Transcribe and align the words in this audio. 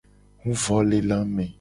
Huvolelame. 0.45 1.47